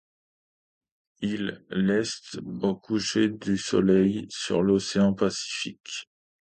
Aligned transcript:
Il 1.21 1.63
l'est 1.69 2.35
au 2.63 2.75
coucher 2.75 3.29
du 3.29 3.55
soleil 3.55 4.25
sur 4.31 4.63
l'océan 4.63 5.13
Pacifique. 5.13 6.07